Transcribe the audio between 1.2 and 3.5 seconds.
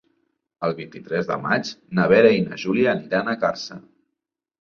de maig na Vera i na Júlia aniran a